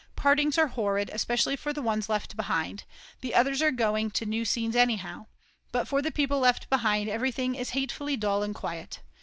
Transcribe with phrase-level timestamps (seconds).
[0.15, 2.85] Partings are horrid, especially for the ones left behind;
[3.19, 5.27] the others are going to new scenes anyhow.
[5.71, 9.01] But for the people left behind everything is hatefully dull and quiet.